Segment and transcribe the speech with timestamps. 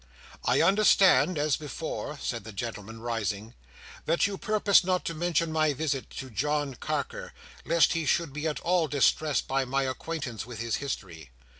[0.45, 3.53] "I understand, as before," said the gentleman, rising,
[4.05, 7.33] "that you purpose not to mention my visit to John Carker,
[7.65, 11.29] lest he should be at all distressed by my acquaintance with his history.